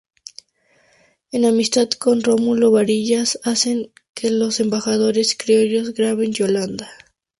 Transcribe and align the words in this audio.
En 1.31 1.45
amistad 1.45 1.87
con 1.91 2.23
Rómulo 2.23 2.71
Varillas 2.71 3.39
hacen 3.43 3.91
que 4.15 4.31
Los 4.31 4.59
Embajadores 4.59 5.37
Criollos 5.37 5.93
graben 5.93 6.33
"Yolanda". 6.33 6.89